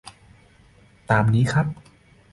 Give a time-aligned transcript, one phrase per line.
[1.09, 1.65] ตามนี้ครับ